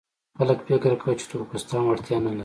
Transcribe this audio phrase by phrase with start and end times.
[0.37, 2.39] خلک فکر کاوه چې تور پوستان وړتیا نه لري.